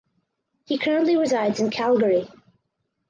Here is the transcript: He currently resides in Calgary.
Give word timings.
He 0.65 0.79
currently 0.79 1.15
resides 1.15 1.59
in 1.59 1.69
Calgary. 1.69 2.27